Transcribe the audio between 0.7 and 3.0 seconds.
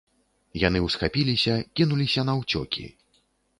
ўсхапіліся, кінуліся наўцёкі.